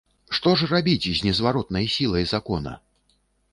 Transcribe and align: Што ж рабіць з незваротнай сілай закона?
Што 0.37 0.53
ж 0.61 0.69
рабіць 0.71 1.09
з 1.19 1.27
незваротнай 1.27 1.85
сілай 1.99 2.27
закона? 2.35 2.73